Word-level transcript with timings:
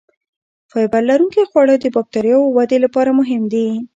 فایبر 0.71 1.01
لرونکي 1.09 1.43
خواړه 1.49 1.75
د 1.79 1.85
بکتریاوو 1.95 2.53
ودې 2.55 2.77
لپاره 2.85 3.11
مهم 3.19 3.41
دي. 3.53 3.67